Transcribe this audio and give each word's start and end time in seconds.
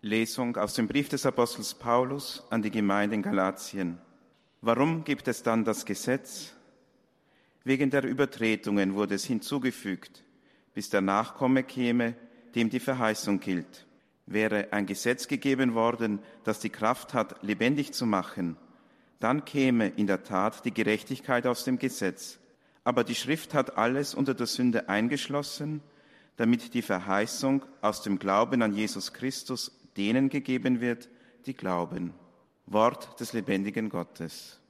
Lesung 0.00 0.56
aus 0.56 0.72
dem 0.72 0.88
Brief 0.88 1.10
des 1.10 1.26
Apostels 1.26 1.74
Paulus 1.74 2.42
an 2.48 2.62
die 2.62 2.70
Gemeinde 2.70 3.16
in 3.16 3.22
Galatien. 3.22 3.98
Warum 4.62 5.04
gibt 5.04 5.28
es 5.28 5.42
dann 5.42 5.62
das 5.62 5.84
Gesetz? 5.84 6.54
Wegen 7.64 7.90
der 7.90 8.04
Übertretungen 8.04 8.94
wurde 8.94 9.16
es 9.16 9.26
hinzugefügt, 9.26 10.24
bis 10.72 10.88
der 10.88 11.02
Nachkomme 11.02 11.64
käme, 11.64 12.14
dem 12.54 12.70
die 12.70 12.80
Verheißung 12.80 13.40
gilt. 13.40 13.86
Wäre 14.24 14.72
ein 14.72 14.86
Gesetz 14.86 15.28
gegeben 15.28 15.74
worden, 15.74 16.20
das 16.44 16.60
die 16.60 16.70
Kraft 16.70 17.12
hat, 17.12 17.42
lebendig 17.42 17.92
zu 17.92 18.06
machen, 18.06 18.56
dann 19.20 19.44
käme 19.44 19.88
in 19.88 20.06
der 20.06 20.22
Tat 20.22 20.64
die 20.64 20.72
Gerechtigkeit 20.72 21.46
aus 21.46 21.64
dem 21.64 21.78
Gesetz. 21.78 22.38
Aber 22.84 23.04
die 23.04 23.14
Schrift 23.14 23.52
hat 23.52 23.76
alles 23.76 24.14
unter 24.14 24.32
der 24.32 24.46
Sünde 24.46 24.88
eingeschlossen, 24.88 25.82
damit 26.36 26.74
die 26.74 26.82
Verheißung 26.82 27.64
aus 27.80 28.02
dem 28.02 28.18
Glauben 28.18 28.62
an 28.62 28.74
Jesus 28.74 29.12
Christus 29.12 29.72
denen 29.96 30.28
gegeben 30.28 30.80
wird, 30.80 31.08
die 31.46 31.54
glauben. 31.54 32.12
Wort 32.66 33.18
des 33.20 33.32
lebendigen 33.32 33.88
Gottes. 33.88 34.60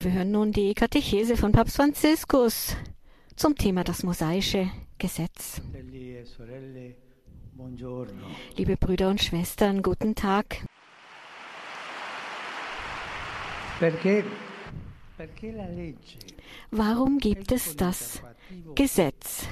Wir 0.00 0.12
hören 0.12 0.32
nun 0.32 0.52
die 0.52 0.74
Katechese 0.74 1.36
von 1.36 1.52
Papst 1.52 1.76
Franziskus 1.76 2.76
zum 3.36 3.54
Thema 3.54 3.84
das 3.84 4.02
mosaische 4.02 4.70
Gesetz. 4.98 5.62
E. 5.92 6.24
Liebe 8.56 8.76
Brüder 8.76 9.08
und 9.08 9.22
Schwestern, 9.22 9.82
guten 9.82 10.14
Tag. 10.14 10.66
Perché, 13.80 14.24
Warum 16.70 17.18
gibt 17.18 17.52
es 17.52 17.76
das 17.76 18.22
Gesetz? 18.74 19.46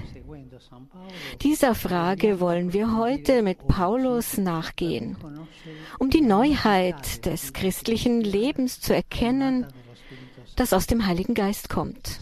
Dieser 1.42 1.74
Frage 1.74 2.40
wollen 2.40 2.72
wir 2.72 2.96
heute 2.96 3.42
mit 3.42 3.66
Paulus 3.66 4.36
nachgehen, 4.38 5.16
um 5.98 6.10
die 6.10 6.20
Neuheit 6.20 7.24
des 7.26 7.52
christlichen 7.52 8.20
Lebens 8.20 8.80
zu 8.80 8.94
erkennen, 8.94 9.66
das 10.56 10.72
aus 10.72 10.86
dem 10.86 11.06
Heiligen 11.06 11.34
Geist 11.34 11.68
kommt. 11.68 12.20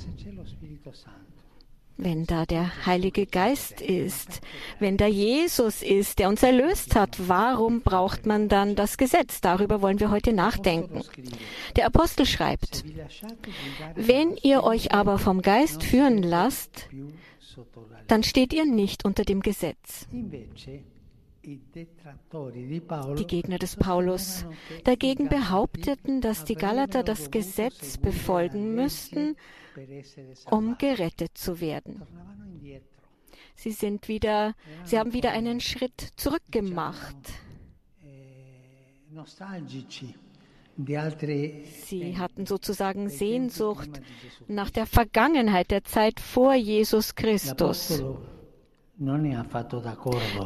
Wenn 1.97 2.27
da 2.27 2.47
der 2.47 2.87
Heilige 2.87 3.27
Geist 3.27 3.81
ist, 3.81 4.41
wenn 4.79 4.97
da 4.97 5.07
Jesus 5.07 5.83
ist, 5.83 6.19
der 6.19 6.29
uns 6.29 6.43
erlöst 6.43 6.95
hat, 6.95 7.29
warum 7.29 7.83
braucht 7.83 8.27
man 8.27 8.49
dann 8.49 8.75
das 8.75 8.97
Gesetz? 8.97 9.41
Darüber 9.41 9.83
wollen 9.83 10.01
wir 10.01 10.11
heute 10.11 10.33
nachdenken. 10.33 11.03
Der 11.77 11.87
Apostel 11.87 12.27
schreibt, 12.27 12.85
wenn 13.95 14.37
ihr 14.43 14.65
euch 14.65 14.93
aber 14.93 15.19
vom 15.19 15.43
Geist 15.43 15.83
führen 15.83 16.23
lasst, 16.23 16.89
dann 18.09 18.23
steht 18.23 18.53
ihr 18.53 18.65
nicht 18.65 19.05
unter 19.05 19.25
dem 19.25 19.41
Gesetz. 19.41 20.09
Die 21.45 23.27
Gegner 23.27 23.59
des 23.59 23.77
Paulus 23.77 24.47
dagegen 24.85 25.29
behaupteten, 25.29 26.21
dass 26.21 26.45
die 26.45 26.55
Galater 26.55 27.03
das 27.03 27.31
Gesetz 27.31 27.99
befolgen 27.99 28.75
müssten, 28.75 29.37
um 30.51 30.79
gerettet 30.79 31.37
zu 31.37 31.61
werden. 31.61 32.03
Sie 33.57 33.73
sind 33.73 34.09
wieder, 34.09 34.55
sie 34.85 34.99
haben 34.99 35.13
wieder 35.13 35.33
einen 35.33 35.61
Schritt 35.61 36.13
zurückgemacht. 36.17 37.17
eh, 41.29 41.65
Sie 41.85 42.19
hatten 42.19 42.47
sozusagen 42.47 43.09
Sehnsucht 43.11 44.01
nach 44.49 44.71
der 44.71 44.87
Vergangenheit, 44.87 45.71
der 45.71 45.85
Zeit 45.85 46.19
vor 46.19 46.55
Jesus 46.55 47.15
Christus. 47.15 48.03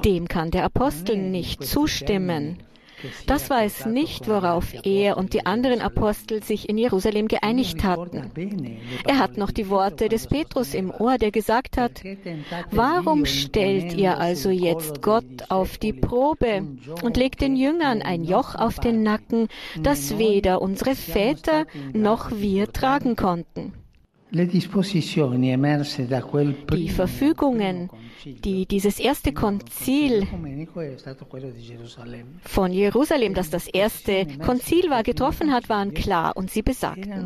Dem 0.04 0.28
kann 0.28 0.50
der 0.50 0.64
Apostel 0.64 1.16
nicht 1.16 1.64
zustimmen. 1.64 2.58
Das 3.26 3.50
war 3.50 3.62
es 3.62 3.84
nicht, 3.84 4.28
worauf 4.28 4.72
er 4.84 5.18
und 5.18 5.34
die 5.34 5.44
anderen 5.44 5.80
Apostel 5.80 6.42
sich 6.42 6.68
in 6.68 6.78
Jerusalem 6.78 7.28
geeinigt 7.28 7.84
hatten. 7.84 8.30
Er 9.06 9.18
hat 9.18 9.36
noch 9.36 9.50
die 9.50 9.68
Worte 9.68 10.08
des 10.08 10.26
Petrus 10.26 10.74
im 10.74 10.90
Ohr, 10.90 11.18
der 11.18 11.30
gesagt 11.30 11.76
hat, 11.76 12.02
Warum 12.70 13.26
stellt 13.26 13.94
ihr 13.94 14.18
also 14.18 14.50
jetzt 14.50 15.02
Gott 15.02 15.50
auf 15.50 15.76
die 15.78 15.92
Probe 15.92 16.66
und 17.02 17.16
legt 17.16 17.40
den 17.40 17.56
Jüngern 17.56 18.00
ein 18.00 18.24
Joch 18.24 18.54
auf 18.54 18.78
den 18.78 19.02
Nacken, 19.02 19.48
das 19.82 20.18
weder 20.18 20.62
unsere 20.62 20.94
Väter 20.94 21.66
noch 21.92 22.30
wir 22.30 22.72
tragen 22.72 23.16
konnten? 23.16 23.74
Die 24.32 24.60
Verfügungen, 26.88 27.90
die 28.24 28.66
dieses 28.66 28.98
erste 28.98 29.32
Konzil 29.32 30.26
von 32.42 32.72
Jerusalem, 32.72 33.34
das 33.34 33.50
das 33.50 33.68
erste 33.68 34.26
Konzil 34.44 34.90
war, 34.90 35.04
getroffen 35.04 35.52
hat, 35.52 35.68
waren 35.68 35.94
klar 35.94 36.36
und 36.36 36.50
sie 36.50 36.62
besagten. 36.62 37.24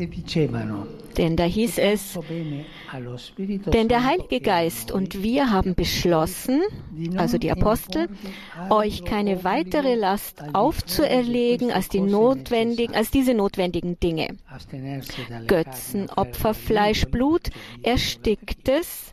E 0.00 0.48
Denn 1.18 1.36
da 1.36 1.44
hieß 1.44 1.76
es, 1.78 2.14
"Tutto 2.14 2.26
bene 2.26 2.64
allo 2.90 3.18
Spirito 3.18 3.70
denn 3.70 3.88
der 3.88 4.04
Heilige 4.06 4.40
Geist 4.40 4.90
und 4.90 5.22
wir 5.22 5.50
haben 5.50 5.74
beschlossen, 5.74 6.62
also 7.16 7.36
die 7.36 7.50
Apostel, 7.50 8.08
euch 8.70 9.04
keine 9.04 9.44
weitere 9.44 9.96
Last 9.96 10.42
aufzuerlegen 10.54 11.70
als 11.70 11.90
die 11.90 12.00
notwendigen, 12.00 12.94
als 12.94 13.10
diese 13.10 13.34
notwendigen 13.34 14.00
Dinge. 14.00 14.38
Götzen, 15.46 16.08
Opfer, 16.08 16.54
Fleisch, 16.54 17.04
Blut, 17.06 17.50
Ersticktes 17.82 19.12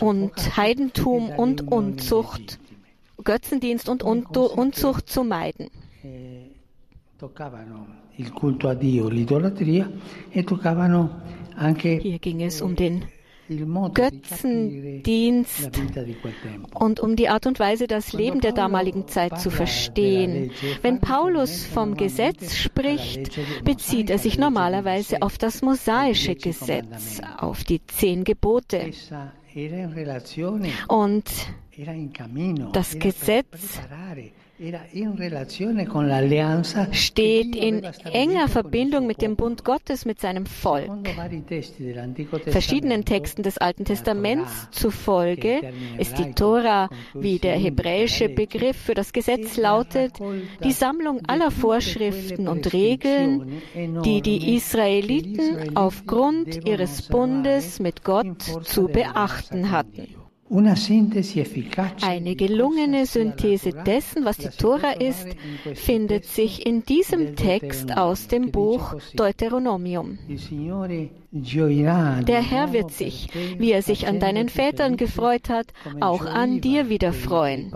und 0.00 0.56
Heidentum 0.56 1.24
e 1.24 1.28
dalle 1.28 1.42
und 1.42 1.68
Unzucht. 1.70 2.58
Götzendienst 3.22 3.90
und 3.90 4.02
Unzucht 4.02 5.10
zu 5.10 5.24
meiden. 5.24 5.68
Hier 12.00 12.18
ging 12.18 12.40
es 12.42 12.60
um 12.62 12.76
den 12.76 13.04
di 13.48 13.58
capire 13.58 13.90
Götzendienst 13.92 15.70
und 16.74 17.00
um 17.00 17.16
die 17.16 17.28
Art 17.28 17.46
und 17.46 17.58
Weise, 17.58 17.86
das 17.86 18.12
Leben 18.12 18.40
der 18.40 18.52
damaligen 18.52 19.08
Zeit 19.08 19.40
zu 19.40 19.50
verstehen. 19.50 20.50
Wenn 20.82 21.00
Paulus 21.00 21.66
vom 21.66 21.96
Gesetz 21.96 22.56
spricht, 22.56 23.38
bezieht 23.64 24.10
er 24.10 24.18
sich 24.18 24.38
normalerweise 24.38 25.22
auf 25.22 25.38
das 25.38 25.62
mosaische 25.62 26.34
Gesetz, 26.34 27.20
auf 27.38 27.64
die 27.64 27.84
zehn 27.86 28.24
Gebote. 28.24 28.90
Und 30.88 31.24
Das 32.72 32.98
Gesetz 32.98 33.80
steht 36.92 37.56
in 37.56 37.82
enger 38.12 38.48
Verbindung 38.48 39.06
mit 39.06 39.20
dem. 39.20 39.36
Bund 39.42 39.64
Gottes, 39.64 40.04
mit 40.04 40.20
seinem 40.20 40.46
Volk. 40.46 41.08
Verschiedenen 42.46 43.04
Texten 43.04 43.42
des 43.42 43.58
Alten 43.58 43.84
Testaments 43.84 44.68
zufolge 44.70 45.72
ist 45.98 46.16
die 46.18 46.32
Tora, 46.32 46.88
wie 47.12 47.40
der 47.40 47.56
hebräische 47.56 48.28
Begriff 48.28 48.76
für 48.76 48.94
das 48.94 49.12
Gesetz 49.12 49.56
lautet, 49.56 50.12
die 50.62 50.70
Sammlung 50.70 51.22
aller 51.26 51.50
Vorschriften 51.50 52.46
und 52.46 52.72
Regeln, 52.72 53.62
die 54.04 54.22
die 54.22 54.54
Israeliten 54.54 55.76
aufgrund 55.76 56.64
ihres 56.68 57.02
Bundes 57.08 57.80
mit 57.80 58.04
Gott 58.04 58.42
zu 58.42 58.86
beachten 58.86 59.72
hatten. 59.72 60.21
Eine 62.02 62.36
gelungene 62.36 63.06
Synthese 63.06 63.72
dessen, 63.72 64.26
was 64.26 64.36
die 64.36 64.50
Tora 64.50 64.92
ist, 64.92 65.26
findet 65.74 66.26
sich 66.26 66.66
in 66.66 66.84
diesem 66.84 67.36
Text 67.36 67.96
aus 67.96 68.28
dem 68.28 68.50
Buch. 68.50 68.94
Deuteronomium. 69.14 70.18
Der 71.30 72.42
Herr 72.42 72.72
wird 72.74 72.90
sich, 72.90 73.28
wie 73.58 73.72
er 73.72 73.80
sich 73.80 74.06
an 74.06 74.20
deinen 74.20 74.50
Vätern 74.50 74.98
gefreut 74.98 75.48
hat, 75.48 75.68
auch 76.00 76.26
an 76.26 76.60
dir 76.60 76.90
wieder 76.90 77.14
freuen. 77.14 77.72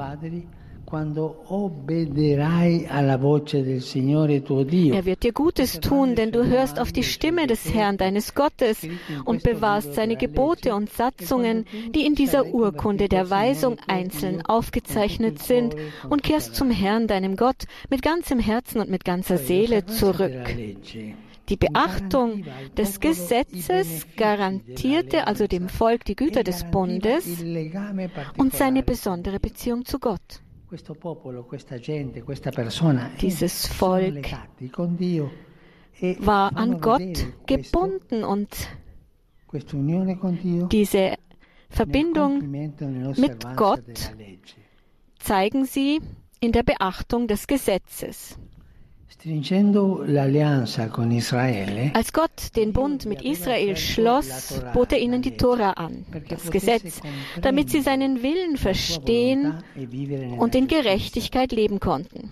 Er 4.92 5.04
wird 5.04 5.22
dir 5.22 5.32
Gutes 5.32 5.80
tun, 5.80 6.14
denn 6.14 6.32
du 6.32 6.46
hörst 6.46 6.78
auf 6.80 6.92
die 6.92 7.02
Stimme 7.02 7.46
des 7.46 7.74
Herrn 7.74 7.96
deines 7.96 8.34
Gottes 8.34 8.86
und 9.24 9.42
bewahrst 9.42 9.94
seine 9.94 10.16
Gebote 10.16 10.74
und 10.74 10.90
Satzungen, 10.90 11.64
die 11.94 12.06
in 12.06 12.14
dieser 12.14 12.46
Urkunde 12.46 13.08
der 13.08 13.30
Weisung 13.30 13.78
einzeln 13.88 14.44
aufgezeichnet 14.46 15.40
sind, 15.40 15.74
und 16.08 16.22
kehrst 16.22 16.54
zum 16.54 16.70
Herrn, 16.70 17.06
deinem 17.06 17.36
Gott, 17.36 17.64
mit 17.90 18.02
ganzem 18.02 18.38
Herzen 18.38 18.80
und 18.80 18.88
mit 18.90 19.04
ganzer 19.04 19.38
Seele 19.38 19.86
zurück. 19.86 20.56
Die 21.48 21.56
Beachtung 21.56 22.44
des 22.76 22.98
Gesetzes 22.98 24.06
garantierte 24.16 25.26
also 25.28 25.46
dem 25.46 25.68
Volk 25.68 26.04
die 26.04 26.16
Güter 26.16 26.42
des 26.42 26.64
Bundes 26.70 27.26
und 28.36 28.54
seine 28.54 28.82
besondere 28.82 29.38
Beziehung 29.38 29.84
zu 29.84 30.00
Gott. 30.00 30.40
Questo 30.66 30.94
popolo, 30.94 31.44
questa 31.44 31.78
gente, 31.78 32.22
questa 32.24 32.50
persona 32.50 33.08
Dieses 33.16 33.68
Volk 33.68 34.36
e 36.00 36.16
war 36.18 36.52
fanno 36.52 36.74
an 36.74 36.80
Gott 36.80 37.34
gebunden 37.46 38.24
und 38.24 38.48
diese 40.70 41.16
Verbindung 41.68 42.50
mit 42.50 43.56
Gott 43.56 44.12
zeigen 45.20 45.64
sie 45.66 46.00
in 46.40 46.50
der 46.50 46.64
Beachtung 46.64 47.28
des 47.28 47.46
Gesetzes. 47.46 48.36
Als 51.94 52.12
Gott 52.12 52.56
den 52.56 52.72
Bund 52.72 53.06
mit 53.06 53.22
Israel 53.22 53.76
schloss, 53.76 54.62
bot 54.72 54.92
er 54.92 54.98
ihnen 54.98 55.22
die 55.22 55.36
Tora 55.36 55.72
an, 55.72 56.04
das 56.28 56.50
Gesetz, 56.50 57.00
damit 57.40 57.70
sie 57.70 57.80
seinen 57.80 58.22
Willen 58.22 58.56
verstehen 58.56 59.54
und 60.38 60.54
in 60.54 60.68
Gerechtigkeit 60.68 61.52
leben 61.52 61.80
konnten. 61.80 62.30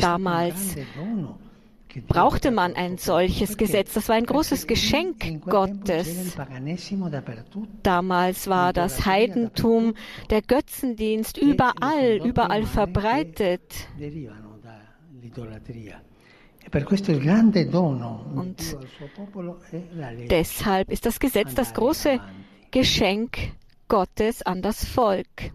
Damals 0.00 0.76
brauchte 2.02 2.50
man 2.50 2.74
ein 2.74 2.98
solches 2.98 3.56
Gesetz. 3.56 3.94
Das 3.94 4.08
war 4.08 4.16
ein 4.16 4.26
großes 4.26 4.66
Geschenk 4.66 5.42
Gottes. 5.44 6.36
Damals 7.82 8.48
war 8.48 8.72
das 8.72 9.06
Heidentum, 9.06 9.94
der 10.30 10.42
Götzendienst 10.42 11.38
überall, 11.38 12.20
überall 12.24 12.64
verbreitet. 12.64 13.88
Und 18.34 18.76
deshalb 20.30 20.90
ist 20.90 21.06
das 21.06 21.20
Gesetz 21.20 21.54
das 21.54 21.74
große 21.74 22.20
Geschenk 22.70 23.38
Gottes 23.88 24.42
an 24.42 24.62
das 24.62 24.84
Volk. 24.84 25.52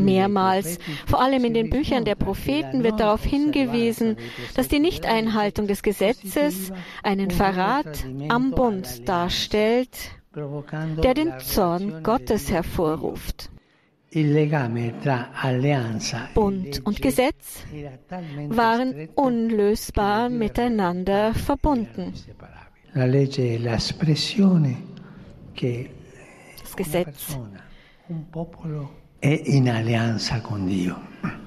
Mehrmals, 0.00 0.78
vor 1.06 1.20
allem 1.20 1.44
in 1.44 1.54
den 1.54 1.70
Büchern 1.70 2.04
der 2.04 2.14
Propheten, 2.14 2.82
wird 2.82 3.00
darauf 3.00 3.24
hingewiesen, 3.24 4.16
dass 4.54 4.68
die 4.68 4.80
Nichteinhaltung 4.80 5.66
des 5.66 5.82
Gesetzes 5.82 6.72
einen 7.02 7.30
Verrat 7.30 8.04
am 8.28 8.50
Bund 8.52 9.08
darstellt, 9.08 9.90
der 11.02 11.14
den 11.14 11.38
Zorn 11.40 12.02
Gottes 12.02 12.50
hervorruft. 12.50 13.50
Bund 16.34 16.86
und 16.86 17.02
Gesetz 17.02 17.64
waren 18.48 19.08
unlösbar 19.14 20.28
miteinander 20.30 21.34
verbunden. 21.34 22.14
Das 26.62 26.76
Gesetz 26.76 27.38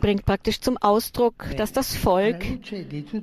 bringt 0.02 0.26
praktisch 0.26 0.62
zum 0.62 0.78
Ausdruck, 0.78 1.46
dass 1.58 1.72
das 1.72 1.96
Volk 1.96 2.44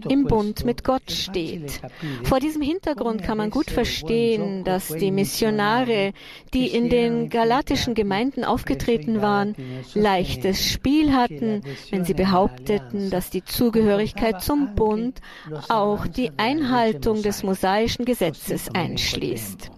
im 0.08 0.24
Bund 0.24 0.64
mit 0.64 0.84
Gott 0.84 1.10
steht. 1.10 1.80
Vor 2.24 2.40
diesem 2.40 2.62
Hintergrund 2.62 3.22
kann 3.22 3.38
man 3.38 3.50
gut 3.50 3.70
verstehen, 3.70 4.64
dass 4.64 4.88
die 4.88 5.10
Missionare, 5.10 6.12
die 6.54 6.68
in 6.68 6.88
den 6.88 7.28
galatischen 7.28 7.94
Gemeinden 7.94 8.44
aufgetreten 8.44 9.20
waren, 9.20 9.54
leichtes 9.94 10.70
Spiel 10.70 11.12
hatten, 11.12 11.62
wenn 11.90 12.04
sie 12.04 12.14
behaupteten, 12.14 13.10
dass 13.10 13.30
die 13.30 13.44
Zugehörigkeit 13.44 14.42
zum 14.42 14.74
Bund 14.74 15.20
auch 15.68 16.06
die 16.06 16.30
Einhaltung 16.36 17.22
des 17.22 17.42
mosaischen 17.42 18.04
Gesetzes 18.04 18.68
einschließt. 18.72 19.70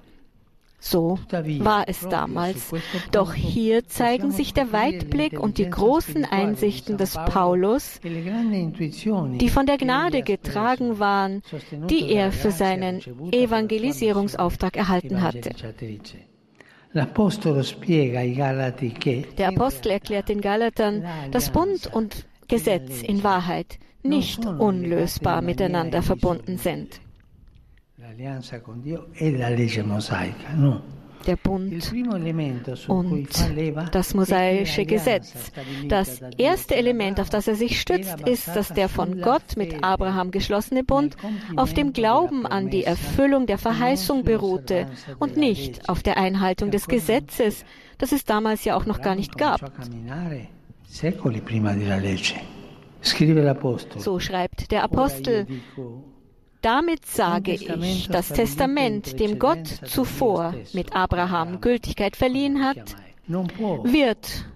So 0.81 1.19
war 1.33 1.89
es 1.89 2.09
damals. 2.09 2.71
Doch 3.11 3.35
hier 3.35 3.87
zeigen 3.89 4.31
sich 4.31 4.55
der 4.55 4.73
Weitblick 4.73 5.39
und 5.39 5.59
die 5.59 5.69
großen 5.69 6.25
Einsichten 6.25 6.97
des 6.97 7.15
Paulus, 7.15 8.01
die 8.03 9.49
von 9.49 9.67
der 9.67 9.77
Gnade 9.77 10.23
getragen 10.23 11.01
waren, 11.01 11.43
die 11.91 12.13
er 12.13 12.31
für 12.31 12.53
seinen 12.53 13.01
Evangelisierungsauftrag 13.33 14.77
erhalten 14.77 15.21
hatte. 15.21 15.51
Der 19.37 19.49
Apostel 19.49 19.91
erklärt 19.91 20.29
den 20.29 20.41
Galatern, 20.41 21.05
dass 21.33 21.51
Bund 21.51 21.91
und 21.93 22.25
Gesetz 22.47 23.03
in 23.03 23.25
Wahrheit 23.25 23.79
nicht 24.05 24.47
unlösbar 24.47 25.43
miteinander 25.43 26.03
verbunden 26.03 26.57
sind 26.57 27.01
der 31.27 31.37
Bund 31.37 31.93
und 32.89 33.29
das 33.93 34.15
mosaische 34.15 34.85
Gesetz. 34.87 35.53
Das 35.89 36.21
erste 36.37 36.75
Element, 36.75 37.21
auf 37.21 37.31
das 37.31 37.47
er 37.49 37.55
sich 37.55 37.81
stützt, 37.81 38.21
ist, 38.23 38.49
dass 38.49 38.69
der 38.69 38.89
von 38.89 39.21
Gott 39.21 39.57
mit 39.57 39.85
Abraham 39.85 40.31
geschlossene 40.31 40.85
Bund 40.85 41.17
auf 41.57 41.75
dem 41.75 41.93
Glauben 41.93 42.47
an 42.47 42.71
die 42.71 42.85
Erfüllung 42.85 43.47
der 43.47 43.59
Verheißung 43.59 44.25
beruhte 44.25 44.87
und 45.19 45.37
nicht 45.37 45.89
auf 45.89 46.03
der 46.03 46.17
Einhaltung 46.17 46.71
des 46.71 46.89
Gesetzes, 46.89 47.65
das 47.99 48.13
es 48.13 48.25
damals 48.25 48.65
ja 48.65 48.77
auch 48.77 48.87
noch 48.87 49.01
gar 49.01 49.15
nicht 49.15 49.37
gab. 49.39 49.73
So 53.99 54.19
schreibt 54.19 54.71
der 54.71 54.83
Apostel. 54.83 55.47
Damit 56.61 57.07
sage 57.07 57.53
ich, 57.55 58.09
das 58.09 58.29
Testament, 58.29 59.21
dem 59.21 59.39
Gott 59.39 59.67
zuvor 59.85 60.55
mit 60.73 60.95
Abraham 60.95 61.61
Gültigkeit 61.61 62.17
verliehen 62.17 62.65
hat, 62.65 62.97
wird 63.29 64.47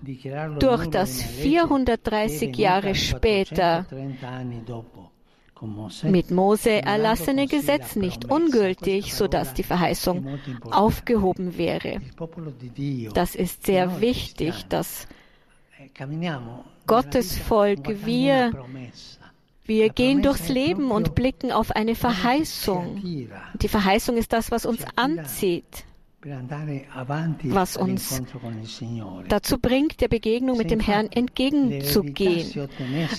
durch 0.59 0.87
das 0.87 1.23
430 1.23 2.57
Jahre 2.57 2.95
später 2.95 3.87
mit 6.03 6.31
Mose 6.33 6.83
erlassene 6.83 7.47
Gesetz 7.47 7.95
nicht 7.95 8.25
ungültig, 8.25 9.15
sodass 9.15 9.55
die 9.55 9.63
Verheißung 9.63 10.39
aufgehoben 10.71 11.57
wäre. 11.57 12.01
Das 13.15 13.37
ist 13.37 13.67
sehr 13.67 14.01
wichtig, 14.01 14.67
dass 14.69 15.07
Gottes 16.87 17.39
Volk, 17.39 18.05
wir 18.05 18.53
wir 19.65 19.91
gehen 19.91 20.23
durchs 20.23 20.49
Leben 20.49 20.91
und 20.91 21.15
blicken 21.15 21.53
auf 21.53 21.71
eine 21.71 21.95
Verheißung. 21.95 23.01
Die 23.55 23.69
Verheißung 23.69 24.17
ist 24.17 24.33
das, 24.33 24.51
was 24.51 24.67
uns 24.67 24.85
anzieht, 24.97 25.85
was 27.45 27.77
uns 27.77 28.23
dazu 29.29 29.59
bringt, 29.59 30.01
der 30.01 30.09
Begegnung 30.09 30.57
mit 30.57 30.71
dem 30.71 30.81
Herrn 30.81 31.11
entgegenzugehen. 31.11 32.69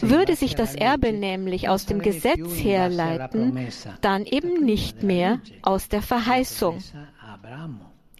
Würde 0.01 0.35
sich 0.35 0.55
das 0.55 0.75
Erbe 0.75 1.11
nämlich 1.11 1.69
aus 1.69 1.85
dem 1.85 1.99
Gesetz 1.99 2.63
herleiten, 2.63 3.67
dann 4.01 4.25
eben 4.25 4.65
nicht 4.65 5.03
mehr 5.03 5.39
aus 5.61 5.89
der 5.89 6.01
Verheißung. 6.01 6.79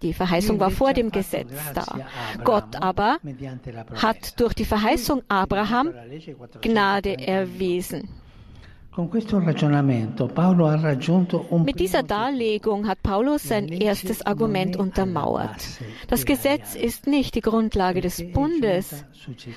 Die 0.02 0.12
Verheißung 0.12 0.60
war 0.60 0.70
vor 0.70 0.92
dem 0.92 1.10
Gesetz 1.10 1.50
da. 1.72 1.86
Gott 2.44 2.76
aber 2.76 3.16
hat 3.94 4.38
durch 4.38 4.52
die 4.52 4.66
Verheißung 4.66 5.22
Abraham 5.28 5.94
Gnade 6.60 7.16
erwiesen. 7.18 8.08
Mit 8.96 9.24
dieser 11.80 12.04
Darlegung 12.04 12.86
hat 12.86 13.02
Paulus 13.02 13.42
sein 13.42 13.66
erstes 13.68 14.24
Argument 14.24 14.76
untermauert. 14.76 15.66
Das 16.08 16.24
Gesetz 16.24 16.76
ist 16.76 17.08
nicht 17.08 17.34
die 17.34 17.40
Grundlage 17.40 18.00
des 18.00 18.22
Bundes, 18.32 19.04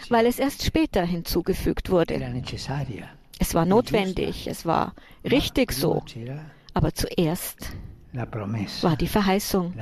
weil 0.09 0.25
es 0.25 0.39
erst 0.39 0.65
später 0.65 1.03
hinzugefügt 1.03 1.91
wurde. 1.91 2.19
Es 3.39 3.53
war 3.53 3.65
notwendig, 3.65 4.47
es 4.47 4.65
war 4.65 4.95
richtig 5.23 5.71
so, 5.71 6.01
aber 6.73 6.95
zuerst 6.95 7.73
war 8.81 8.95
die 8.95 9.07
Verheißung, 9.07 9.75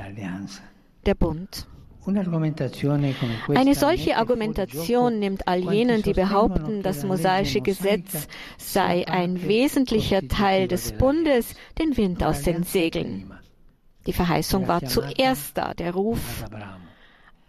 der 1.06 1.14
Bund. 1.14 1.66
Eine 2.06 3.74
solche 3.74 4.16
Argumentation 4.16 5.18
nimmt 5.18 5.48
all 5.48 5.72
jenen, 5.72 6.02
die 6.02 6.12
behaupten, 6.12 6.82
das 6.82 7.04
mosaische 7.04 7.60
Gesetz 7.60 8.28
sei 8.58 9.08
ein 9.08 9.46
wesentlicher 9.46 10.26
Teil 10.28 10.68
des 10.68 10.92
Bundes, 10.92 11.54
den 11.78 11.96
Wind 11.96 12.22
aus 12.22 12.42
den 12.42 12.62
Segeln. 12.62 13.32
Die 14.06 14.12
Verheißung 14.12 14.68
war 14.68 14.84
zuerst 14.84 15.58
da, 15.58 15.74
der 15.74 15.94
Ruf, 15.94 16.44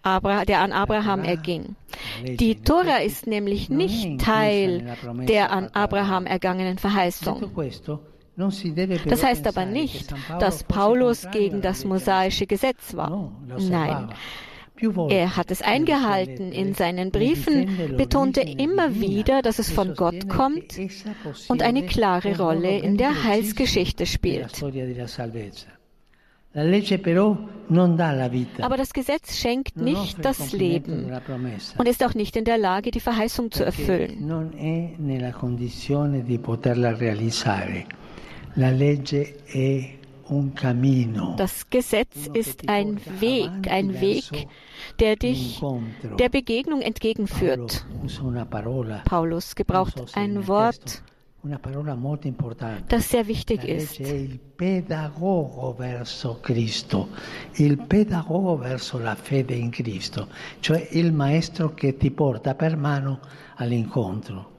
der 0.03 0.61
an 0.61 0.71
Abraham 0.71 1.23
erging. 1.23 1.75
Die 2.23 2.55
Tora 2.55 2.97
ist 2.97 3.27
nämlich 3.27 3.69
nicht 3.69 4.21
Teil 4.21 4.95
der 5.27 5.51
an 5.51 5.69
Abraham 5.73 6.25
ergangenen 6.25 6.77
Verheißung. 6.77 7.51
Das 9.07 9.23
heißt 9.23 9.47
aber 9.47 9.65
nicht, 9.65 10.13
dass 10.39 10.63
Paulus 10.63 11.27
gegen 11.31 11.61
das 11.61 11.85
mosaische 11.85 12.45
Gesetz 12.45 12.95
war. 12.95 13.31
Nein. 13.57 14.09
Er 15.09 15.35
hat 15.35 15.51
es 15.51 15.61
eingehalten. 15.61 16.51
In 16.51 16.73
seinen 16.73 17.11
Briefen 17.11 17.95
betonte 17.97 18.41
er 18.41 18.59
immer 18.59 18.95
wieder, 18.95 19.41
dass 19.41 19.59
es 19.59 19.71
von 19.71 19.95
Gott 19.95 20.29
kommt 20.29 20.77
und 21.47 21.61
eine 21.61 21.85
klare 21.85 22.37
Rolle 22.37 22.77
in 22.79 22.97
der 22.97 23.23
Heilsgeschichte 23.23 24.05
spielt. 24.05 24.63
Aber 28.59 28.77
das 28.77 28.93
Gesetz 28.93 29.37
schenkt 29.37 29.77
nicht 29.77 30.25
das 30.25 30.53
Leben 30.53 31.11
und 31.77 31.87
ist 31.87 32.03
auch 32.03 32.15
nicht 32.15 32.35
in 32.35 32.45
der 32.45 32.57
Lage, 32.57 32.89
die 32.89 32.99
Verheißung 32.99 33.51
zu 33.51 33.63
erfüllen. 33.63 34.27
Das 41.37 41.69
Gesetz 41.69 42.27
ist 42.33 42.67
ein 42.67 42.99
Weg, 43.19 43.49
ein 43.69 44.01
Weg, 44.01 44.47
der 44.99 45.15
dich 45.15 45.61
der 46.19 46.29
Begegnung 46.29 46.81
entgegenführt. 46.81 47.85
Paulus 49.05 49.55
gebraucht 49.55 50.01
ein 50.15 50.47
Wort, 50.47 51.03
das 52.89 53.09
sehr 53.09 53.27
wichtig 53.27 53.63
ist. 53.63 54.01
Cioè 60.59 60.87
il 60.91 61.11
maestro 61.13 61.73
che 61.73 61.97
ti 61.97 62.11
porta 62.11 62.55
per 62.55 62.75
mano 62.75 63.19
all'incontro. 63.55 64.56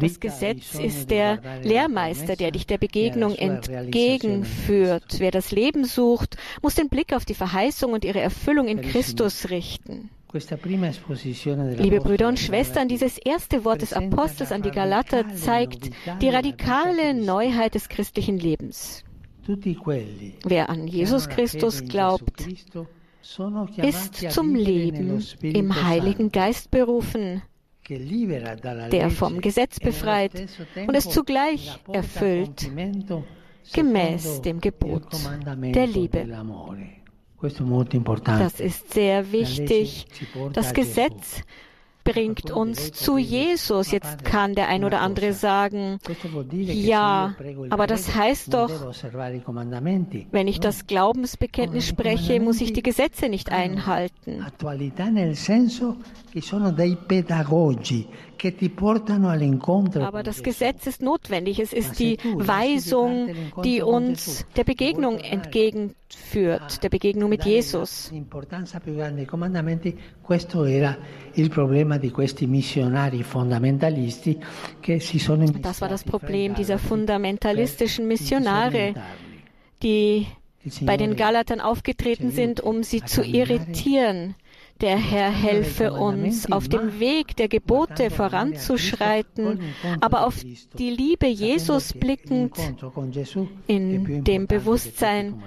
Das 0.00 0.20
Gesetz 0.20 0.74
ist 0.74 1.10
der 1.10 1.40
Lehrmeister, 1.62 2.36
der 2.36 2.50
dich 2.50 2.66
der 2.66 2.78
Begegnung 2.78 3.34
entgegenführt. 3.34 5.18
Wer 5.18 5.30
das 5.30 5.50
Leben 5.50 5.84
sucht, 5.84 6.36
muss 6.62 6.74
den 6.74 6.88
Blick 6.88 7.12
auf 7.12 7.24
die 7.24 7.34
Verheißung 7.34 7.92
und 7.92 8.04
ihre 8.04 8.20
Erfüllung 8.20 8.68
in 8.68 8.80
Christus 8.80 9.50
richten. 9.50 10.10
Liebe 10.32 12.00
Brüder 12.00 12.26
und 12.28 12.40
Schwestern, 12.40 12.88
dieses 12.88 13.18
erste 13.18 13.64
Wort 13.64 13.82
des 13.82 13.92
Apostels 13.92 14.50
an 14.50 14.62
die 14.62 14.72
Galater 14.72 15.28
zeigt 15.34 15.90
die 16.20 16.28
radikale 16.28 17.14
Neuheit 17.14 17.76
des 17.76 17.88
christlichen 17.88 18.38
Lebens. 18.38 19.04
Wer 19.46 20.70
an 20.70 20.88
Jesus 20.88 21.28
Christus 21.28 21.84
glaubt, 21.84 22.46
ist 23.76 24.30
zum 24.32 24.54
Leben 24.54 25.22
im 25.40 25.84
Heiligen 25.84 26.32
Geist 26.32 26.70
berufen, 26.70 27.42
der 27.88 29.10
vom 29.10 29.40
Gesetz 29.40 29.78
befreit 29.80 30.32
und 30.86 30.94
es 30.94 31.08
zugleich 31.08 31.78
erfüllt, 31.92 32.70
gemäß 33.72 34.42
dem 34.42 34.60
Gebot 34.60 35.06
der 35.74 35.86
Liebe. 35.86 36.26
Das 38.24 38.60
ist 38.60 38.92
sehr 38.92 39.32
wichtig. 39.32 40.06
Das 40.52 40.72
Gesetz 40.72 41.42
bringt 42.04 42.50
uns 42.50 42.92
zu 42.92 43.18
Jesus. 43.18 43.90
Jetzt 43.90 44.24
kann 44.24 44.54
der 44.54 44.68
ein 44.68 44.84
oder 44.84 45.00
andere 45.00 45.32
sagen, 45.32 45.98
ja, 46.52 47.34
aber 47.70 47.86
das 47.86 48.14
heißt 48.14 48.52
doch, 48.52 48.70
wenn 50.30 50.48
ich 50.48 50.60
das 50.60 50.86
Glaubensbekenntnis 50.86 51.88
spreche, 51.88 52.40
muss 52.40 52.60
ich 52.60 52.72
die 52.72 52.82
Gesetze 52.82 53.28
nicht 53.28 53.50
einhalten. 53.50 54.44
Aber 60.00 60.22
das 60.22 60.42
Gesetz 60.42 60.86
ist 60.86 61.02
notwendig. 61.02 61.58
Es 61.60 61.72
ist 61.72 61.98
die 61.98 62.18
Weisung, 62.36 63.28
die 63.62 63.82
uns 63.82 64.46
der 64.56 64.64
Begegnung 64.64 65.18
entgegenführt, 65.18 66.82
der 66.82 66.88
Begegnung 66.88 67.30
mit 67.30 67.44
Jesus. 67.44 68.12
Das 75.62 75.80
war 75.80 75.88
das 75.88 76.04
Problem 76.04 76.54
dieser 76.54 76.78
fundamentalistischen 76.78 78.08
Missionare, 78.08 78.94
die 79.82 80.26
bei 80.82 80.96
den 80.96 81.16
Galatern 81.16 81.60
aufgetreten 81.60 82.30
sind, 82.30 82.60
um 82.60 82.82
sie 82.82 83.04
zu 83.04 83.22
irritieren. 83.22 84.34
Der 84.80 84.96
Herr 84.96 85.30
helfe 85.30 85.92
uns, 85.92 86.50
auf 86.50 86.68
dem 86.68 86.98
Weg 86.98 87.36
der 87.36 87.48
Gebote 87.48 88.10
voranzuschreiten, 88.10 89.60
aber 90.00 90.26
auf 90.26 90.34
die 90.78 90.90
Liebe 90.90 91.26
Jesus 91.26 91.92
blickend, 91.92 92.56
in 93.68 94.24
dem 94.24 94.46
Bewusstsein, 94.48 95.40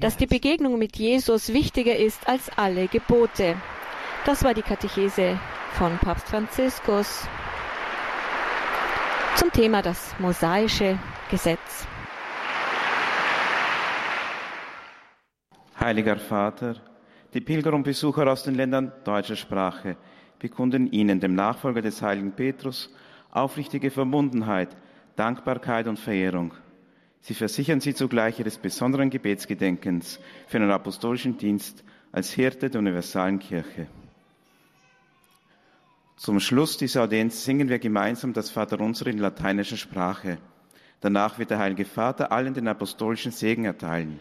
dass 0.00 0.18
die 0.18 0.26
Begegnung 0.26 0.78
mit 0.78 0.96
Jesus 0.96 1.52
wichtiger 1.52 1.96
ist 1.96 2.28
als 2.28 2.50
alle 2.56 2.86
Gebote. 2.88 3.56
Das 4.26 4.44
war 4.44 4.52
die 4.52 4.62
Katechese 4.62 5.40
von 5.72 5.96
Papst 5.98 6.28
Franziskus 6.28 7.26
zum 9.36 9.50
Thema 9.52 9.80
das 9.80 10.14
mosaische 10.18 10.98
Gesetz. 11.30 11.86
Heiliger 15.80 16.18
Vater, 16.18 16.76
die 17.32 17.40
Pilger 17.40 17.72
und 17.72 17.84
Besucher 17.84 18.30
aus 18.30 18.42
den 18.42 18.54
Ländern 18.54 18.92
deutscher 19.02 19.36
Sprache 19.36 19.96
bekunden 20.38 20.92
Ihnen, 20.92 21.20
dem 21.20 21.34
Nachfolger 21.34 21.80
des 21.80 22.02
heiligen 22.02 22.32
Petrus, 22.32 22.90
aufrichtige 23.30 23.90
Verbundenheit, 23.90 24.76
Dankbarkeit 25.16 25.86
und 25.86 25.98
Verehrung. 25.98 26.52
Sie 27.22 27.32
versichern 27.32 27.80
Sie 27.80 27.94
zugleich 27.94 28.38
Ihres 28.38 28.58
besonderen 28.58 29.08
Gebetsgedenkens 29.08 30.20
für 30.48 30.58
den 30.58 30.70
apostolischen 30.70 31.38
Dienst 31.38 31.82
als 32.12 32.30
Hirte 32.34 32.68
der 32.68 32.80
universalen 32.80 33.38
Kirche. 33.38 33.86
Zum 36.16 36.40
Schluss 36.40 36.76
dieser 36.76 37.04
Audienz 37.04 37.42
singen 37.42 37.70
wir 37.70 37.78
gemeinsam 37.78 38.34
das 38.34 38.50
Vaterunser 38.50 39.06
in 39.06 39.16
lateinischer 39.16 39.78
Sprache. 39.78 40.36
Danach 41.00 41.38
wird 41.38 41.50
der 41.50 41.58
Heilige 41.58 41.86
Vater 41.86 42.30
allen 42.32 42.52
den 42.52 42.68
apostolischen 42.68 43.32
Segen 43.32 43.64
erteilen. 43.64 44.20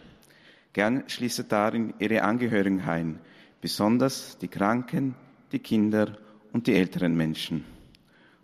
Gern 0.73 1.03
schließe 1.07 1.45
darin 1.45 1.93
ihre 1.99 2.21
Angehörigen 2.23 2.81
ein, 2.81 3.19
besonders 3.61 4.38
die 4.38 4.47
Kranken, 4.47 5.15
die 5.51 5.59
Kinder 5.59 6.17
und 6.53 6.67
die 6.67 6.75
älteren 6.75 7.15
Menschen. 7.15 7.65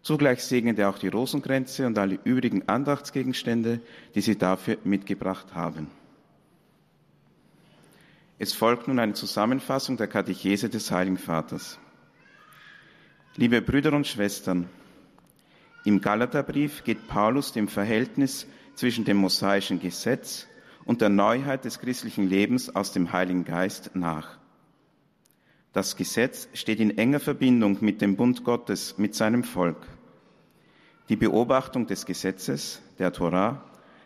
Zugleich 0.01 0.43
segnet 0.43 0.77
er 0.77 0.89
auch 0.89 0.99
die 0.99 1.07
Rosenkränze 1.07 1.87
und 1.87 1.97
alle 1.97 2.19
übrigen 2.23 2.67
Andachtsgegenstände, 2.67 3.81
die 4.13 4.21
sie 4.21 4.37
dafür 4.37 4.77
mitgebracht 4.83 5.55
haben. 5.55 5.87
Es 8.37 8.53
folgt 8.53 8.87
nun 8.87 8.99
eine 8.99 9.13
Zusammenfassung 9.13 9.97
der 9.97 10.07
Katechese 10.07 10.69
des 10.69 10.91
Heiligen 10.91 11.17
Vaters. 11.17 11.79
Liebe 13.35 13.61
Brüder 13.61 13.93
und 13.93 14.05
Schwestern, 14.05 14.69
im 15.85 16.01
Galaterbrief 16.01 16.83
geht 16.83 17.07
Paulus 17.07 17.53
dem 17.53 17.67
Verhältnis 17.67 18.47
zwischen 18.75 19.05
dem 19.05 19.17
mosaischen 19.17 19.79
Gesetz 19.79 20.47
und 20.85 21.01
der 21.01 21.09
Neuheit 21.09 21.65
des 21.65 21.79
christlichen 21.79 22.27
Lebens 22.27 22.75
aus 22.75 22.91
dem 22.91 23.11
Heiligen 23.11 23.43
Geist 23.43 23.91
nach. 23.95 24.37
Das 25.73 25.97
Gesetz 25.97 26.47
steht 26.53 26.79
in 26.79 26.97
enger 26.97 27.19
Verbindung 27.19 27.77
mit 27.81 28.01
dem 28.01 28.15
Bund 28.15 28.43
Gottes, 28.43 28.97
mit 28.97 29.13
seinem 29.13 29.43
Volk. 29.43 29.87
Die 31.09 31.17
Beobachtung 31.17 31.85
des 31.85 32.05
Gesetzes, 32.05 32.81
der 32.97 33.11
Torah, 33.11 33.63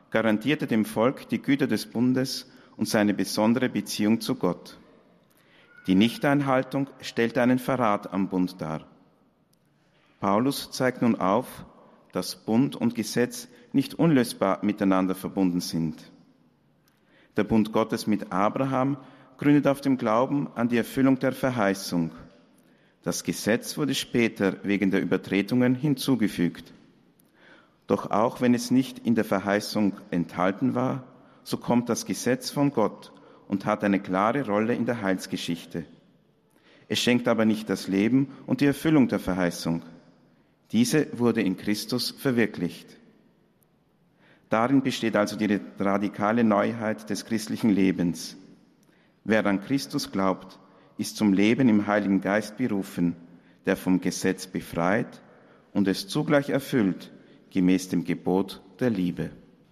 garantierte 0.10 0.68
dem 0.68 0.86
Volk 0.86 1.30
die 1.30 1.42
Güter 1.42 1.68
des 1.68 1.86
Bundes 1.86 2.50
und 2.76 2.88
seine 2.88 3.14
besondere 3.14 3.70
Beziehung 3.70 4.22
zu 4.22 4.36
Gott. 4.36 4.80
Die 5.86 5.96
Nichteinhaltung 5.96 6.90
stellte 7.02 7.42
einen 7.42 7.60
Verrat 7.60 8.12
am 8.14 8.30
Bund 8.30 8.60
dar. 8.60 8.88
Paulus 10.20 10.72
zeigt 10.72 11.02
nun 11.02 11.16
auf, 11.16 11.66
dass 12.12 12.36
Bund 12.36 12.76
und 12.76 12.96
Gesetz 12.96 13.48
nicht 13.72 13.94
unlösbar 13.94 14.60
miteinander 14.64 15.16
verbunden 15.16 15.62
sind. 15.62 16.12
Der 17.38 17.44
Bund 17.44 17.72
Gottes 17.72 18.08
mit 18.08 18.32
Abraham 18.32 18.98
gründet 19.38 19.68
auf 19.68 19.82
dem 19.82 19.98
Glauben 19.98 20.50
an 20.56 20.70
die 20.70 20.78
Erfüllung 20.78 21.20
der 21.20 21.32
Verheißung. 21.32 22.12
Das 23.04 23.24
Gesetz 23.24 23.78
wurde 23.78 23.96
später 23.96 24.58
wegen 24.64 24.92
der 24.92 25.02
Übertretungen 25.02 25.74
hinzugefügt. 25.74 26.74
Doch 27.88 28.12
auch 28.12 28.42
wenn 28.42 28.54
es 28.54 28.70
nicht 28.70 29.00
in 29.00 29.16
der 29.16 29.26
Verheißung 29.26 29.94
enthalten 30.12 30.76
war, 30.76 31.04
so 31.44 31.58
kommt 31.58 31.90
das 31.90 32.06
Gesetz 32.06 32.52
von 32.52 32.72
Gott 32.72 33.12
und 33.48 33.66
hat 33.66 33.84
eine 33.84 34.00
klare 34.00 34.46
Rolle 34.46 34.76
in 34.76 34.86
der 34.86 35.02
Heilsgeschichte. 35.02 35.86
Es 36.88 37.00
schenkt 37.00 37.28
aber 37.28 37.46
nicht 37.46 37.70
das 37.70 37.88
Leben 37.88 38.28
und 38.46 38.62
die 38.62 38.66
Erfüllung 38.66 39.08
der 39.08 39.20
Verheißung. 39.20 39.82
Diese 40.72 41.08
wurde 41.18 41.42
in 41.42 41.58
Christus 41.58 42.12
verwirklicht. 42.12 42.99
Darin 44.50 44.82
besteht 44.82 45.16
also 45.16 45.36
die 45.36 45.60
radikale 45.78 46.44
Neuheit 46.44 47.10
des 47.10 47.26
christlichen 47.26 47.70
Lebens. 47.70 48.36
Wer 49.24 49.46
an 49.46 49.62
Christus 49.62 50.12
glaubt, 50.12 50.60
ist 50.98 51.18
zum 51.18 51.34
Leben 51.34 51.70
im 51.70 51.86
Heiligen 51.86 52.20
Geist 52.20 52.58
berufen, 52.58 53.16
der 53.66 53.76
vom 53.76 54.02
Gesetz 54.02 54.48
befreit 54.48 55.22
und 55.74 55.88
es 55.88 56.08
zugleich 56.08 56.50
erfüllt, 56.50 57.12
gemäß 57.52 57.90
dem 57.90 58.04
Gebot 58.04 58.62
der 58.80 58.90
Liebe. 58.90 59.30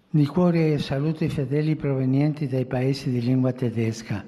Di 0.10 0.26
cuore 0.26 0.80
saluto 0.80 1.26
i 1.26 1.30
fedeli 1.30 1.76
provenienti 1.76 2.48
dai 2.48 2.66
paesi 2.66 3.12
di 3.12 3.22
lingua 3.22 3.52
tedesca. 3.52 4.24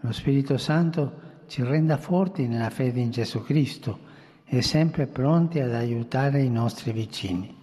Lo 0.00 0.12
Spirito 0.12 0.56
Santo 0.56 1.12
ci 1.46 1.62
renda 1.62 1.96
forti 1.96 2.46
nella 2.46 2.70
fede 2.70 3.00
in 3.00 3.10
Gesù 3.10 3.42
Cristo 3.42 3.98
e 4.44 4.62
sempre 4.62 5.06
pronti 5.06 5.58
ad 5.58 5.74
aiutare 5.74 6.42
i 6.42 6.50
nostri 6.50 6.92
vicini. 6.92 7.62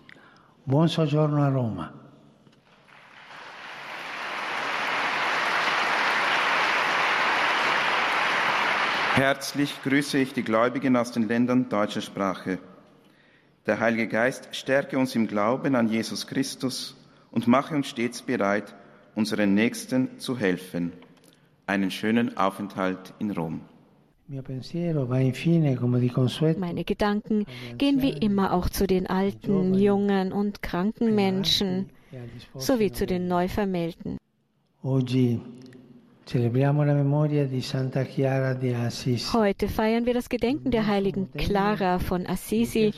Buon 0.63 0.87
soggiorno 0.87 1.41
a 1.41 1.49
Roma. 1.49 1.91
Herzlich 9.15 9.73
grüße 9.83 10.19
ich 10.19 10.33
die 10.33 10.43
Gläubigen 10.43 10.95
aus 10.95 11.11
den 11.11 11.27
Ländern 11.27 11.67
deutscher 11.67 12.01
Sprache. 12.01 12.59
Der 13.65 13.79
Heilige 13.79 14.07
Geist 14.07 14.55
stärke 14.55 14.99
uns 14.99 15.15
im 15.15 15.25
Glauben 15.25 15.75
an 15.75 15.87
Jesus 15.89 16.27
Christus 16.27 16.95
und 17.31 17.47
mache 17.47 17.75
uns 17.75 17.87
stets 17.87 18.21
bereit, 18.21 18.75
unseren 19.15 19.55
Nächsten 19.55 20.19
zu 20.19 20.37
helfen. 20.37 20.93
Einen 21.65 21.89
schönen 21.89 22.37
Aufenthalt 22.37 23.15
in 23.17 23.31
Rom. 23.31 23.61
Meine 26.57 26.83
Gedanken 26.85 27.45
gehen 27.77 28.01
wie 28.01 28.11
immer 28.11 28.53
auch 28.53 28.69
zu 28.69 28.87
den 28.87 29.07
alten, 29.07 29.73
jungen 29.73 30.31
und 30.31 30.61
kranken 30.61 31.15
Menschen 31.15 31.89
sowie 32.55 32.93
zu 32.93 33.05
den 33.05 33.27
Neuvermählten. 33.27 34.17
Heute 39.33 39.67
feiern 39.67 40.05
wir 40.05 40.13
das 40.13 40.29
Gedenken 40.29 40.71
der 40.71 40.87
heiligen 40.87 41.31
Clara 41.33 41.99
von 41.99 42.25
Assisi, 42.25 42.93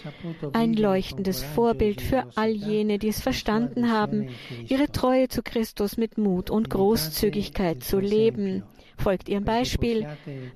ein 0.53 0.73
leuchtendes 0.73 1.41
Vorbild 1.41 2.01
für 2.01 2.25
all 2.35 2.51
jene, 2.51 2.99
die 2.99 3.07
es 3.07 3.21
verstanden 3.21 3.91
haben, 3.91 4.27
ihre 4.67 4.91
Treue 4.91 5.29
zu 5.29 5.41
Christus 5.41 5.97
mit 5.97 6.19
Mut 6.19 6.51
und 6.51 6.69
Großzügigkeit 6.69 7.83
zu 7.83 7.99
leben. 7.99 8.61
Folgt 9.03 9.27
ihrem 9.27 9.43
Beispiel, 9.43 10.07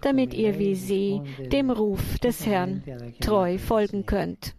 damit 0.02 0.34
ihr 0.34 0.58
wie 0.58 0.76
sie 0.76 1.22
dem 1.52 1.70
Ruf 1.70 2.18
des 2.20 2.46
Herrn 2.46 2.82
treu 3.20 3.58
folgen 3.58 4.06
könnt. 4.06 4.56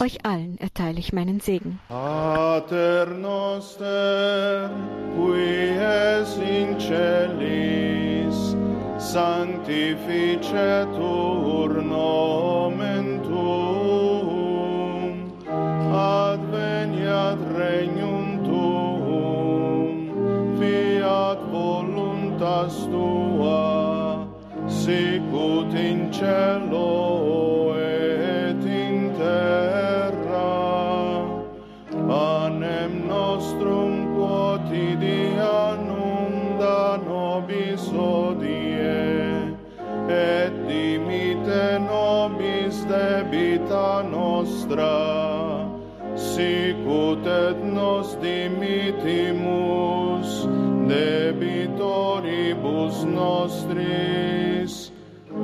Euch 0.00 0.24
allen 0.24 0.58
erteile 0.58 0.98
ich 0.98 1.12
meinen 1.12 1.38
Segen. 1.40 1.78
Pater 1.88 3.06
noster, 3.06 4.70
qui 5.14 5.78
es 5.78 6.36
in 6.38 6.80
celis, 6.80 8.56
sanctificetur 8.98 11.82
nomen 11.82 13.15
voluntas 22.56 22.86
tua, 22.86 24.26
sicut 24.66 25.74
in 25.74 26.10
cielo 26.12 27.74
et 27.76 28.64
in 28.64 29.12
terra. 29.16 31.24
Panem 32.08 33.06
nostrum 33.08 34.16
quotidianum 34.16 36.58
da 36.58 36.96
nobis 36.96 37.88
hodie, 37.88 39.56
et 40.08 40.52
dimite 40.66 41.78
nobis 41.80 42.84
debita 42.86 44.02
nostra, 44.02 45.68
sicut 46.14 47.26
et 47.26 47.64
nos 47.64 48.16
dimitimus 48.16 49.66
debitoribus 50.88 51.55
nostris, 53.16 54.92